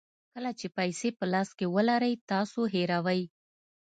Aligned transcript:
کله 0.33 0.51
چې 0.59 0.67
پیسې 0.77 1.09
په 1.17 1.25
لاس 1.33 1.49
کې 1.57 1.65
ولرئ 1.75 2.13
تاسو 2.31 2.61
هیروئ. 2.73 3.21